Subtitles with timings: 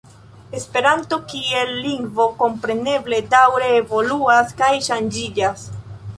[0.59, 5.71] Esperanto kiel lingvo kompreneble daŭre evoluas kaj ŝanĝiĝas.